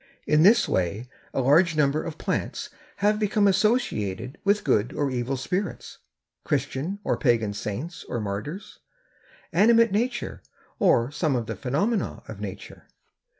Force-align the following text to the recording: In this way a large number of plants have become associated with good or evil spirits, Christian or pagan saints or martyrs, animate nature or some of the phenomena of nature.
In 0.25 0.41
this 0.41 0.67
way 0.67 1.07
a 1.31 1.41
large 1.43 1.75
number 1.75 2.01
of 2.01 2.17
plants 2.17 2.71
have 3.05 3.19
become 3.19 3.47
associated 3.47 4.39
with 4.43 4.63
good 4.63 4.93
or 4.93 5.11
evil 5.11 5.37
spirits, 5.37 5.99
Christian 6.43 6.97
or 7.03 7.15
pagan 7.17 7.53
saints 7.53 8.03
or 8.09 8.19
martyrs, 8.19 8.79
animate 9.53 9.91
nature 9.91 10.41
or 10.79 11.11
some 11.11 11.35
of 11.35 11.45
the 11.45 11.55
phenomena 11.55 12.23
of 12.27 12.41
nature. 12.41 12.87